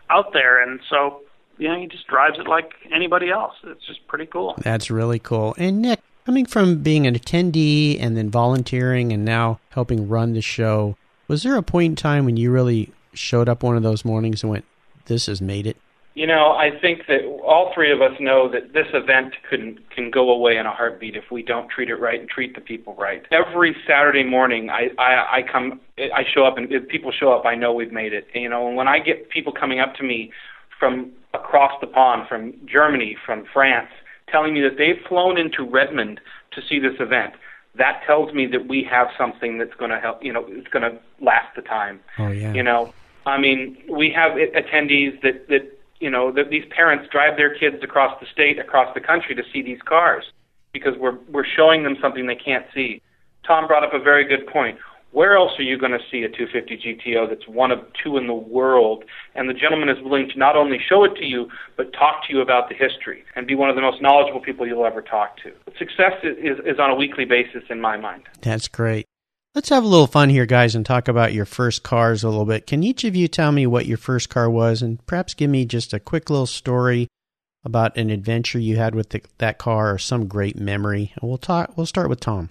[0.09, 1.21] out there, and so
[1.59, 3.53] you know he just drives it like anybody else.
[3.63, 4.55] It's just pretty cool.
[4.63, 5.53] That's really cool.
[5.59, 10.41] And Nick, coming from being an attendee and then volunteering and now helping run the
[10.41, 14.03] show, was there a point in time when you really showed up one of those
[14.03, 14.65] mornings and went,
[15.05, 15.77] "This has made it"?
[16.15, 20.09] You know, I think that all three of us know that this event can can
[20.09, 22.95] go away in a heartbeat if we don't treat it right and treat the people
[22.95, 23.23] right.
[23.31, 27.45] Every Saturday morning, I I, I come, I show up, and if people show up,
[27.45, 28.27] I know we've made it.
[28.33, 30.31] You know, and when I get people coming up to me
[30.79, 33.89] from across the pond, from Germany, from France,
[34.29, 36.19] telling me that they've flown into Redmond
[36.51, 37.33] to see this event,
[37.75, 40.23] that tells me that we have something that's going to help.
[40.23, 41.99] You know, it's going to last the time.
[42.17, 42.51] Oh yeah.
[42.53, 42.93] You know,
[43.25, 47.77] I mean, we have attendees that that you know that these parents drive their kids
[47.83, 50.23] across the state, across the country to see these cars
[50.73, 53.01] because we're we're showing them something they can't see.
[53.45, 54.77] Tom brought up a very good point.
[55.11, 58.27] Where else are you going to see a 250 GTO that's one of two in
[58.27, 59.03] the world?
[59.33, 62.33] And the gentleman is willing to not only show it to you, but talk to
[62.33, 65.37] you about the history and be one of the most knowledgeable people you'll ever talk
[65.37, 65.51] to.
[65.79, 68.23] Success is, is on a weekly basis in my mind.
[68.41, 69.07] That's great.
[69.59, 72.45] Let's have a little fun here, guys, and talk about your first cars a little
[72.45, 72.65] bit.
[72.65, 75.65] Can each of you tell me what your first car was and perhaps give me
[75.65, 77.09] just a quick little story
[77.65, 81.11] about an adventure you had with the, that car or some great memory?
[81.19, 82.49] And we'll talk we'll start with Tom.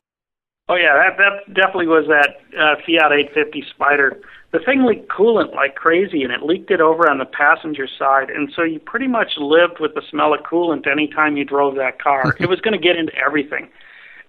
[0.68, 4.20] Oh yeah, that that definitely was that uh, Fiat 850 Spider.
[4.52, 8.28] The thing leaked coolant like crazy, and it leaked it over on the passenger side,
[8.28, 12.02] and so you pretty much lived with the smell of coolant anytime you drove that
[12.02, 12.36] car.
[12.38, 13.70] it was going to get into everything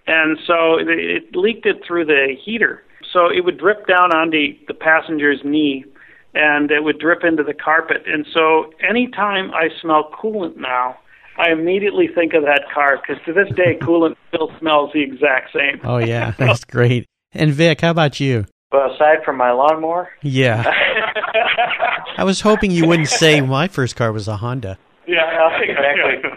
[0.09, 2.83] and so it, it leaked it through the heater.
[3.13, 5.85] So it would drip down onto the passenger's knee,
[6.33, 8.03] and it would drip into the carpet.
[8.07, 10.97] And so anytime I smell coolant now,
[11.37, 15.53] I immediately think of that car because to this day, coolant still smells the exact
[15.53, 15.79] same.
[15.83, 17.05] Oh yeah, that's great.
[17.31, 18.45] And Vic, how about you?
[18.71, 20.63] Well, aside from my lawnmower, yeah.
[22.17, 24.77] I was hoping you wouldn't say my first car was a Honda.
[25.07, 26.29] Yeah, exactly.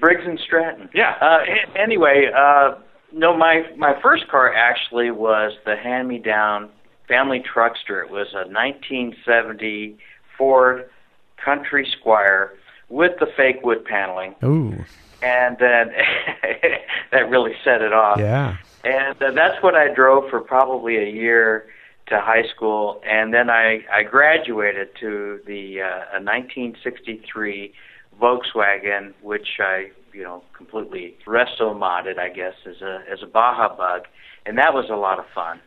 [0.00, 0.88] Briggs and Stratton.
[0.94, 1.14] Yeah.
[1.20, 1.38] Uh,
[1.76, 2.74] anyway, uh,
[3.12, 6.70] no, my my first car actually was the hand-me-down
[7.06, 8.04] family truckster.
[8.04, 9.96] It was a 1970
[10.36, 10.88] Ford
[11.42, 12.54] Country Squire
[12.88, 14.34] with the fake wood paneling.
[14.44, 14.84] Ooh.
[15.22, 15.90] And then
[17.12, 18.18] that really set it off.
[18.18, 18.56] Yeah.
[18.84, 21.66] And uh, that's what I drove for probably a year
[22.06, 27.72] to high school, and then I I graduated to the uh, a 1963
[28.20, 33.74] Volkswagen, which I you know completely resto modded, I guess, as a as a Baja
[33.76, 34.06] Bug,
[34.46, 35.60] and that was a lot of fun.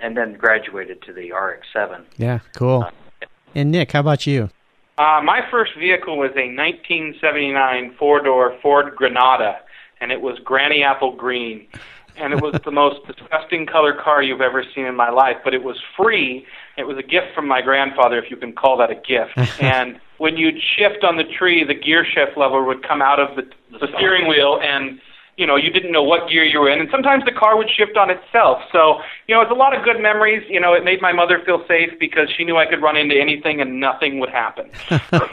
[0.00, 2.04] And then graduated to the RX-7.
[2.16, 2.82] Yeah, cool.
[2.82, 4.50] Uh, and Nick, how about you?
[4.98, 9.60] Uh, my first vehicle was a 1979 four-door Ford Granada,
[10.00, 11.68] and it was granny apple green
[12.16, 15.36] and it was the most disgusting color car you've ever seen in my life.
[15.42, 16.46] But it was free.
[16.76, 19.36] It was a gift from my grandfather, if you can call that a gift.
[19.60, 23.36] and when you'd shift on the tree, the gear shift lever would come out of
[23.36, 23.42] the,
[23.78, 25.00] the steering wheel, and
[25.36, 26.80] you know you didn't know what gear you were in.
[26.80, 28.62] And sometimes the car would shift on itself.
[28.72, 30.44] So you know it's a lot of good memories.
[30.48, 33.20] You know it made my mother feel safe because she knew I could run into
[33.20, 34.70] anything and nothing would happen.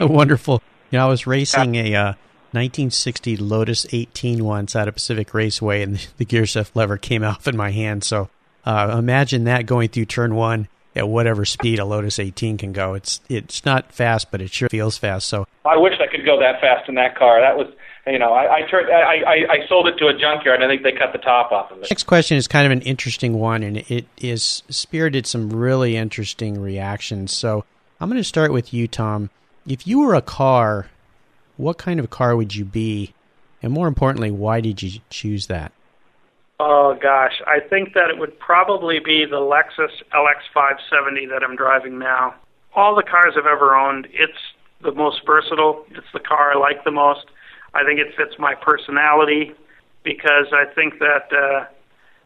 [0.00, 0.62] Wonderful.
[0.90, 1.94] You know I was racing a.
[1.94, 2.14] Uh,
[2.54, 7.48] 1960 Lotus 18 once at a Pacific Raceway, and the gear shift lever came off
[7.48, 8.04] in my hand.
[8.04, 8.28] So
[8.66, 12.94] uh, imagine that going through turn one at whatever speed a Lotus 18 can go.
[12.94, 15.28] It's it's not fast, but it sure feels fast.
[15.28, 17.40] So I wish I could go that fast in that car.
[17.40, 17.72] That was
[18.06, 20.62] you know I I, turned, I I I sold it to a junkyard.
[20.62, 21.90] I think they cut the top off of it.
[21.90, 26.60] Next question is kind of an interesting one, and it is spirited some really interesting
[26.60, 27.36] reactions.
[27.36, 27.64] So
[28.00, 29.30] I'm going to start with you, Tom.
[29.66, 30.88] If you were a car
[31.56, 33.14] what kind of car would you be?
[33.62, 35.72] And more importantly, why did you choose that?
[36.64, 41.98] Oh gosh, I think that it would probably be the Lexus LX570 that I'm driving
[41.98, 42.36] now.
[42.76, 44.38] All the cars I've ever owned, it's
[44.80, 45.84] the most versatile.
[45.90, 47.26] It's the car I like the most.
[47.74, 49.54] I think it fits my personality
[50.04, 51.64] because I think that uh,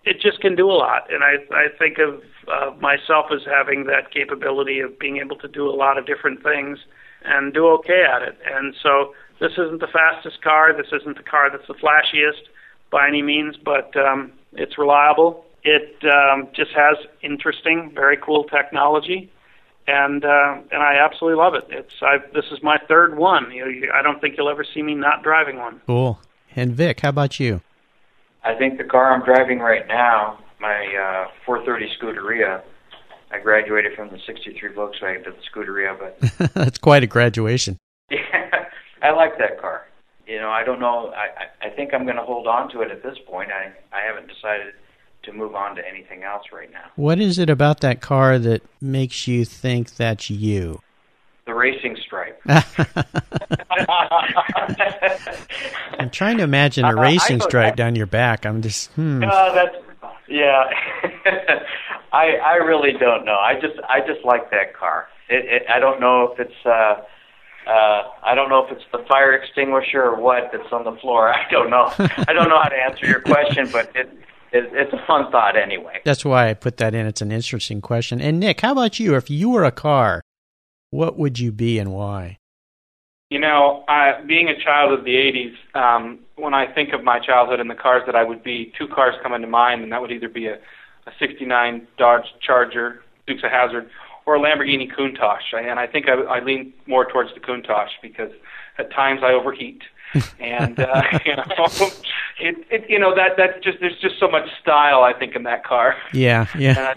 [0.05, 1.11] it just can do a lot.
[1.11, 5.49] And I I think of uh, myself as having that capability of being able to
[5.49, 6.79] do a lot of different things
[7.25, 8.37] and do okay at it.
[8.45, 10.77] And so this isn't the fastest car.
[10.77, 12.53] This isn't the car that's the flashiest
[12.91, 15.45] by any means, but um, it's reliable.
[15.63, 19.31] It um, just has interesting, very cool technology,
[19.87, 21.65] and uh, and I absolutely love it.
[21.71, 23.51] It's I've, this is my third one.
[23.51, 25.81] You know, you, I don't think you'll ever see me not driving one.
[25.87, 26.21] Cool.
[26.55, 27.61] And Vic, how about you?
[28.45, 32.63] I think the car I'm driving right now, my uh, 430 Scuderia,
[33.33, 37.77] I graduated from the 63 Volkswagen to the Scuderia, but That's quite a graduation.
[38.09, 38.19] yeah,
[39.03, 39.87] I like that car.
[40.27, 41.13] You know, I don't know.
[41.15, 41.29] I
[41.65, 43.51] I I think I'm going to hold on to it at this point.
[43.53, 44.75] I I haven't decided
[45.25, 46.85] to move on to anything else right now.
[46.97, 50.81] What is it about that car that makes you think that's you?
[51.47, 52.41] The racing stripe.
[55.99, 58.45] I'm trying to imagine a Uh, racing go- stripe down your back.
[58.45, 59.23] I'm just, hmm.
[59.23, 59.77] Uh, that's
[60.29, 60.65] yeah.
[62.13, 63.37] I I really don't know.
[63.39, 65.09] I just I just like that car.
[65.29, 67.03] It, it I don't know if it's uh
[67.67, 71.33] uh I don't know if it's the fire extinguisher or what that's on the floor.
[71.35, 71.93] I don't know.
[71.99, 74.09] I don't know how to answer your question, but it,
[74.53, 76.01] it it's a fun thought anyway.
[76.05, 77.07] That's why I put that in.
[77.07, 78.21] It's an interesting question.
[78.21, 79.17] And Nick, how about you?
[79.17, 80.23] If you were a car,
[80.91, 82.39] what would you be and why?
[83.31, 87.19] You know, I, being a child of the 80s, um, when I think of my
[87.19, 90.01] childhood and the cars that I would be, two cars come into mind, and that
[90.01, 93.91] would either be a, a 69 Dodge Charger, Dukes of Hazzard,
[94.27, 95.39] or a Lamborghini Countach.
[95.55, 98.33] And I think I, I lean more towards the Countach because
[98.79, 99.83] at times I overheat.
[100.41, 101.45] and uh, you know,
[102.39, 105.45] it, it, you know that that just there's just so much style I think in
[105.45, 105.97] that car.
[106.13, 106.95] Yeah, yeah.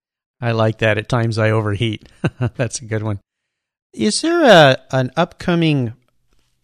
[0.40, 0.98] I, I like that.
[0.98, 2.08] At times I overheat.
[2.56, 3.20] That's a good one.
[3.92, 5.94] Is there a an upcoming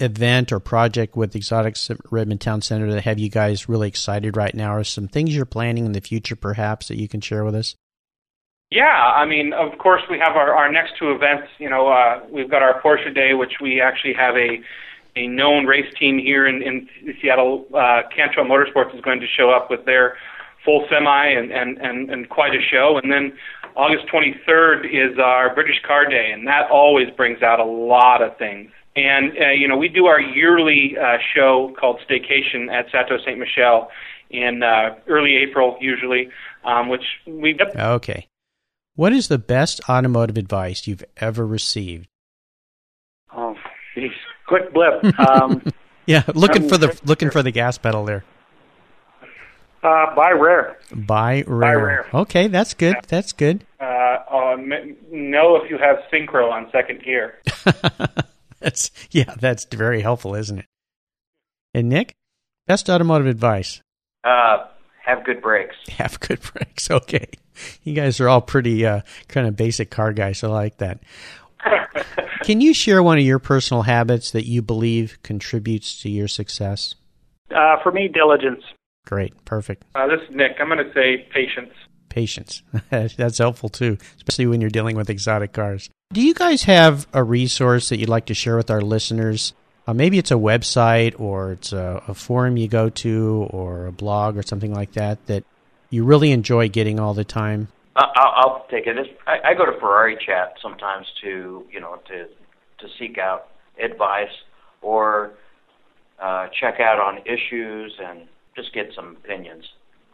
[0.00, 4.36] event or project with Exotics at Redmond Town Center that have you guys really excited
[4.36, 7.44] right now, or some things you're planning in the future perhaps that you can share
[7.44, 7.74] with us?
[8.70, 11.48] Yeah, I mean, of course, we have our, our next two events.
[11.58, 14.60] You know, uh, we've got our Porsche Day, which we actually have a
[15.16, 16.88] a known race team here in, in
[17.20, 17.66] Seattle.
[17.74, 20.16] Uh, Cantrell Motorsports is going to show up with their
[20.64, 23.00] full semi and, and, and, and quite a show.
[23.02, 23.36] And then
[23.74, 28.36] August 23rd is our British Car Day, and that always brings out a lot of
[28.36, 28.70] things.
[28.94, 33.38] And uh, you know, we do our yearly uh, show called Staycation at Chateau Saint
[33.38, 33.90] Michelle
[34.30, 36.28] in uh, early April, usually,
[36.64, 38.28] um, which we Okay.
[38.98, 42.08] What is the best automotive advice you've ever received?
[43.32, 43.54] Oh,
[43.94, 44.10] geez.
[44.48, 45.04] quick blip.
[45.20, 45.62] Um,
[46.06, 48.24] Yeah, looking Um, for the looking for the gas pedal there.
[49.84, 50.78] uh, buy rare.
[50.90, 51.78] Buy rare.
[51.78, 52.06] rare.
[52.12, 52.96] Okay, that's good.
[53.08, 53.64] That's good.
[53.78, 57.34] uh, m- know if you have synchro on second gear.
[58.58, 60.66] that's yeah, that's very helpful, isn't it?
[61.74, 62.14] And Nick,
[62.66, 63.80] best automotive advice:
[64.24, 64.64] Uh
[65.04, 65.76] have good brakes.
[65.90, 66.90] have good brakes.
[66.90, 67.26] Okay,
[67.82, 70.42] you guys are all pretty uh, kind of basic car guys.
[70.42, 71.00] I like that.
[72.42, 76.94] Can you share one of your personal habits that you believe contributes to your success?
[77.54, 78.62] Uh, for me, diligence.
[79.06, 79.84] Great, perfect.
[79.94, 80.56] Uh, this is Nick.
[80.60, 81.72] I'm going to say patience.
[82.08, 82.62] Patience.
[82.90, 85.88] That's helpful too, especially when you're dealing with exotic cars.
[86.12, 89.52] Do you guys have a resource that you'd like to share with our listeners?
[89.86, 93.92] Uh, maybe it's a website or it's a, a forum you go to or a
[93.92, 95.44] blog or something like that that
[95.90, 97.68] you really enjoy getting all the time.
[97.96, 98.96] I- I'll, I'll take it.
[98.98, 103.48] It's, I, I go to Ferrari Chat sometimes to you know to to seek out
[103.82, 104.28] advice
[104.82, 105.32] or
[106.20, 109.64] uh, check out on issues and just get some opinions.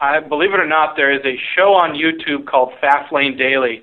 [0.01, 3.81] I believe it or not, there is a show on YouTube called Fast Lane Daily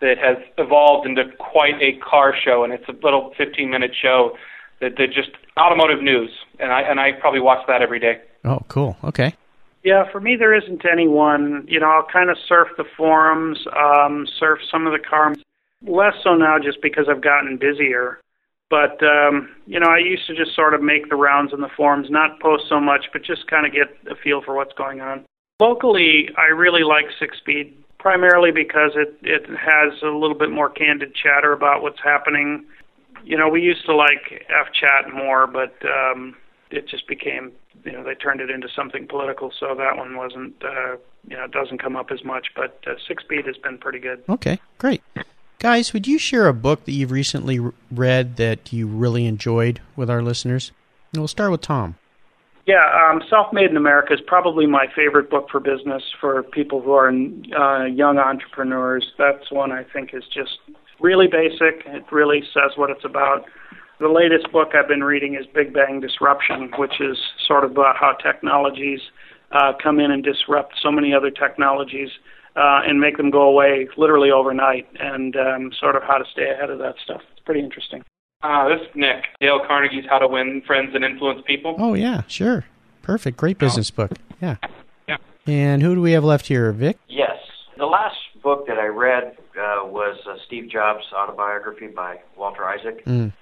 [0.00, 4.36] that has evolved into quite a car show, and it's a little 15-minute show
[4.80, 8.20] that, that just automotive news, and I and I probably watch that every day.
[8.44, 8.96] Oh, cool.
[9.02, 9.34] Okay.
[9.86, 11.64] Yeah, for me, there isn't anyone.
[11.68, 15.36] You know, I'll kind of surf the forums, um, surf some of the cars.
[15.86, 18.18] Less so now, just because I've gotten busier.
[18.68, 21.68] But um, you know, I used to just sort of make the rounds in the
[21.76, 25.00] forums, not post so much, but just kind of get a feel for what's going
[25.00, 25.24] on.
[25.60, 30.68] Locally, I really like Six Speed, primarily because it it has a little bit more
[30.68, 32.66] candid chatter about what's happening.
[33.22, 36.34] You know, we used to like F Chat more, but um,
[36.72, 37.52] it just became
[37.86, 40.96] you know they turned it into something political, so that one wasn't uh,
[41.28, 42.48] you know it doesn't come up as much.
[42.54, 44.22] But uh, Six Speed has been pretty good.
[44.28, 45.02] Okay, great.
[45.58, 47.58] Guys, would you share a book that you've recently
[47.90, 50.70] read that you really enjoyed with our listeners?
[51.12, 51.96] And we'll start with Tom.
[52.66, 56.82] Yeah, um, Self Made in America is probably my favorite book for business for people
[56.82, 59.12] who are uh, young entrepreneurs.
[59.16, 60.58] That's one I think is just
[61.00, 61.86] really basic.
[61.86, 63.44] It really says what it's about.
[63.98, 67.16] The latest book I've been reading is Big Bang Disruption, which is
[67.46, 69.00] sort of about how technologies
[69.52, 72.10] uh, come in and disrupt so many other technologies
[72.56, 76.50] uh, and make them go away literally overnight, and um, sort of how to stay
[76.50, 77.22] ahead of that stuff.
[77.32, 78.02] It's pretty interesting.
[78.42, 79.24] Uh, this is Nick.
[79.40, 81.74] Dale Carnegie's How to Win Friends and Influence People.
[81.78, 82.66] Oh, yeah, sure.
[83.00, 83.38] Perfect.
[83.38, 84.10] Great business book.
[84.42, 84.56] Yeah.
[85.08, 85.16] Yeah.
[85.46, 86.98] And who do we have left here, Vic?
[87.08, 87.38] Yes.
[87.78, 93.04] The last book that I read uh, was uh, Steve Jobs' autobiography by Walter Isaac.
[93.06, 93.32] Mm.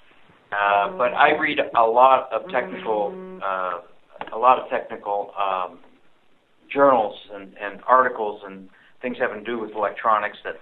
[0.54, 3.80] Uh, but I read a lot of technical, uh,
[4.32, 5.78] a lot of technical um,
[6.72, 8.68] journals and, and articles and
[9.02, 10.38] things having to do with electronics.
[10.44, 10.56] That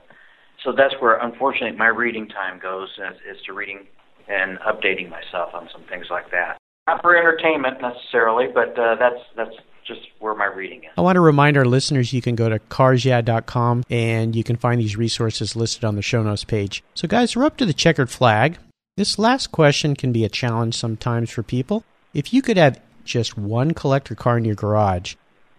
[0.64, 3.86] so that's where unfortunately my reading time goes is, is to reading
[4.28, 6.56] and updating myself on some things like that.
[6.86, 10.90] Not for entertainment necessarily, but uh, that's that's just where my reading is.
[10.96, 14.80] I want to remind our listeners you can go to carsyeah.com and you can find
[14.80, 16.84] these resources listed on the show notes page.
[16.94, 18.58] So, guys, we're up to the checkered flag.
[18.98, 21.82] This last question can be a challenge sometimes for people.
[22.12, 25.14] If you could have just one collector car in your garage,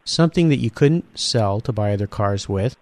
[0.05, 2.75] something that you couldn't sell to buy other cars with,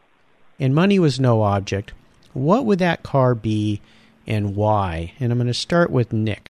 [0.59, 1.93] and money was no object,
[2.33, 3.79] what would that car be
[4.27, 5.13] and why?
[5.21, 6.47] And I'm going to start with Nick.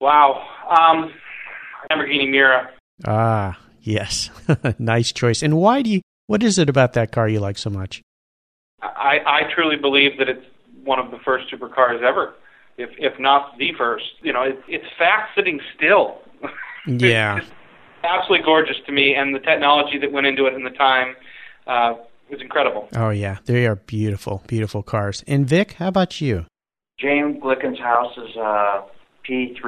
[0.00, 0.42] Wow.
[0.70, 1.12] Um,
[1.92, 2.70] Lamborghini Miura.
[3.04, 4.30] Ah, yes.
[4.78, 5.42] nice choice.
[5.42, 8.00] And why do you, what is it about that car you like so much?
[8.80, 10.44] I, I truly believe that it's
[10.84, 12.34] one of the first supercars ever,
[12.78, 14.04] if if not the first.
[14.22, 16.18] You know, it, it's fast sitting still.
[16.88, 17.38] Yeah.
[17.38, 17.50] it's
[18.04, 21.16] absolutely gorgeous to me, and the technology that went into it in the time
[21.66, 21.94] uh,
[22.30, 22.88] was incredible.
[22.94, 23.38] Oh, yeah.
[23.44, 25.24] They are beautiful, beautiful cars.
[25.26, 26.46] And Vic, how about you?
[26.98, 28.82] James Glickenhaus's uh,
[29.28, 29.58] P3,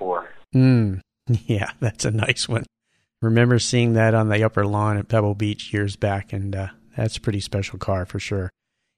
[0.00, 0.24] P4.
[0.54, 1.00] Mm,
[1.46, 2.64] yeah, that's a nice one.
[3.22, 7.16] Remember seeing that on the upper lawn at Pebble Beach years back, and uh, that's
[7.16, 8.50] a pretty special car for sure.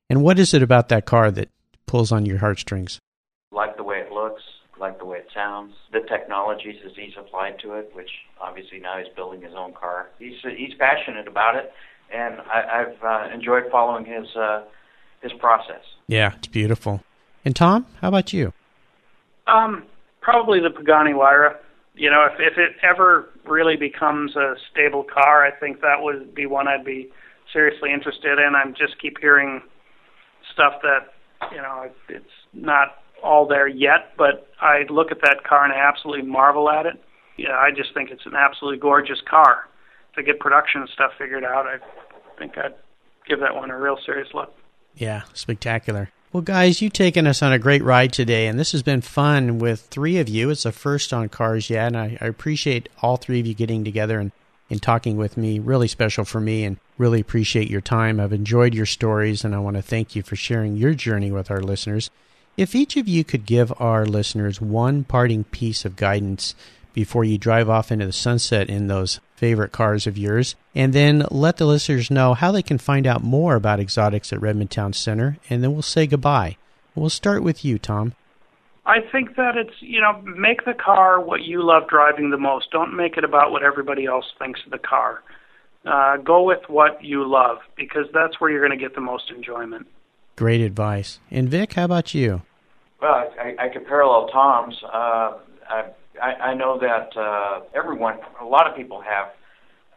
[0.08, 1.50] And what is it about that car that
[1.86, 2.98] pulls on your heartstrings?
[4.16, 4.42] Like the looks,
[4.80, 8.10] like the way it sounds, the technologies that he's applied to it, which
[8.40, 10.08] obviously now he's building his own car.
[10.18, 11.72] He's he's passionate about it,
[12.12, 14.64] and I, I've uh, enjoyed following his uh,
[15.22, 15.82] his process.
[16.08, 17.02] Yeah, it's beautiful.
[17.44, 18.52] And Tom, how about you?
[19.46, 19.84] Um,
[20.20, 21.56] probably the Pagani Huayra.
[21.94, 26.34] You know, if if it ever really becomes a stable car, I think that would
[26.34, 27.10] be one I'd be
[27.52, 28.54] seriously interested in.
[28.54, 29.62] I just keep hearing
[30.52, 31.14] stuff that
[31.52, 35.76] you know it's not all there yet, but I look at that car and I
[35.76, 37.02] absolutely marvel at it.
[37.36, 39.68] Yeah, I just think it's an absolutely gorgeous car.
[40.14, 41.76] To get production stuff figured out, I
[42.38, 42.74] think I'd
[43.28, 44.54] give that one a real serious look.
[44.94, 46.10] Yeah, spectacular.
[46.32, 49.58] Well, guys, you've taken us on a great ride today, and this has been fun
[49.58, 50.50] with three of you.
[50.50, 53.84] It's the first on Cars Yeah, and I, I appreciate all three of you getting
[53.84, 54.32] together and,
[54.68, 55.58] and talking with me.
[55.58, 58.18] Really special for me, and really appreciate your time.
[58.18, 61.50] I've enjoyed your stories, and I want to thank you for sharing your journey with
[61.50, 62.10] our listeners.
[62.56, 66.54] If each of you could give our listeners one parting piece of guidance
[66.94, 71.26] before you drive off into the sunset in those favorite cars of yours, and then
[71.30, 74.94] let the listeners know how they can find out more about exotics at Redmond Town
[74.94, 76.56] Center, and then we'll say goodbye.
[76.94, 78.14] We'll start with you, Tom.
[78.86, 82.70] I think that it's, you know, make the car what you love driving the most.
[82.70, 85.22] Don't make it about what everybody else thinks of the car.
[85.84, 89.30] Uh, go with what you love because that's where you're going to get the most
[89.30, 89.86] enjoyment.
[90.36, 91.18] Great advice.
[91.30, 92.42] And Vic, how about you?
[93.00, 94.74] Well, I, I could parallel Tom's.
[94.84, 99.28] Uh, I, I, know that uh, everyone, a lot of people have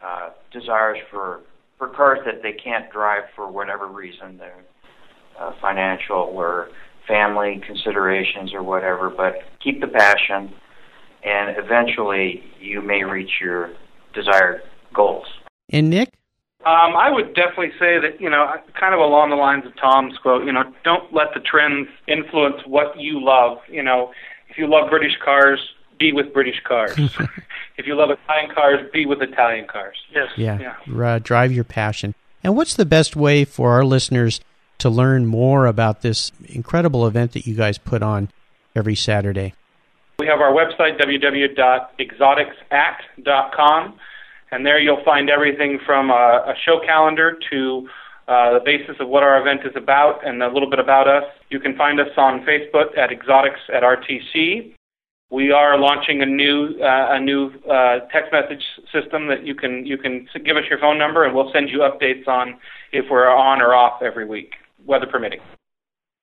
[0.02, 1.40] uh, desires for
[1.80, 4.64] for cars that they can't drive for whatever reason, they're
[5.40, 6.68] uh, financial or
[7.08, 9.08] family considerations or whatever.
[9.08, 10.52] But keep the passion,
[11.24, 13.72] and eventually you may reach your
[14.14, 14.62] desired
[14.94, 15.26] goals.
[15.70, 16.10] And Nick?
[16.66, 20.18] Um, I would definitely say that, you know, kind of along the lines of Tom's
[20.18, 23.58] quote, you know, don't let the trends influence what you love.
[23.68, 24.12] You know,
[24.50, 25.58] if you love British cars,
[25.98, 26.98] be with British cars.
[27.78, 29.96] if you love Italian cars, be with Italian cars.
[30.14, 30.28] Yes.
[30.36, 30.74] Yeah.
[30.86, 31.02] Yeah.
[31.02, 32.14] Uh, drive your passion.
[32.44, 34.40] And what's the best way for our listeners
[34.78, 38.28] to learn more about this incredible event that you guys put on
[38.74, 39.54] every Saturday?
[40.18, 43.98] We have our website, www.exoticsact.com,
[44.50, 47.88] and there you'll find everything from a, a show calendar to
[48.28, 51.24] uh, the basis of what our event is about and a little bit about us.
[51.50, 54.72] You can find us on Facebook at Exotics at RTC.
[55.30, 59.86] We are launching a new uh, a new uh, text message system that you can
[59.86, 62.58] you can give us your phone number and we'll send you updates on
[62.92, 65.40] if we're on or off every week, weather permitting.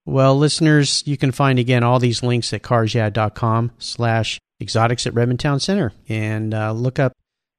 [0.05, 5.41] Well, listeners, you can find again all these links at carsyeah.com slash exotics at Redmond
[5.41, 7.11] Town Center and uh, look up.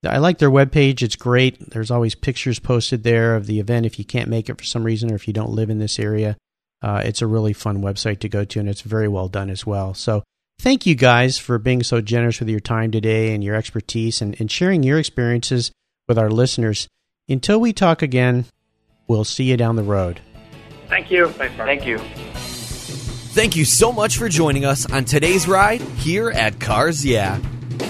[0.07, 1.03] I like their webpage.
[1.03, 1.71] It's great.
[1.71, 4.85] There's always pictures posted there of the event if you can't make it for some
[4.85, 6.37] reason or if you don't live in this area.
[6.81, 9.67] Uh, it's a really fun website to go to and it's very well done as
[9.67, 9.95] well.
[9.95, 10.23] So
[10.61, 14.41] thank you guys for being so generous with your time today and your expertise and,
[14.41, 15.73] and sharing your experiences
[16.07, 16.87] with our listeners.
[17.29, 18.45] Until we talk again,
[19.09, 20.21] we'll see you down the road.
[20.89, 21.29] Thank you.
[21.31, 21.69] Thanks, Mark.
[21.69, 21.99] Thank you.
[21.99, 27.41] Thank you so much for joining us on today's ride here at Cars Yeah.